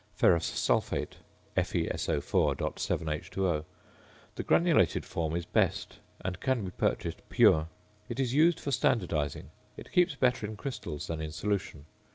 [0.15, 1.17] ~Ferrous Sulphate~,
[1.55, 3.65] FeSO_.7H_O.
[4.33, 7.67] The granulated form is best, and can be purchased pure.
[8.09, 9.49] It is used for standardising.
[9.77, 11.85] It keeps better in crystals than in solution.